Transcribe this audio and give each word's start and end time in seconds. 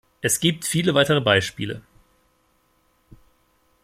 Es 0.19 0.39
gibt 0.39 0.65
viele 0.65 0.95
weitere 0.95 1.21
Beispiele. 1.21 1.83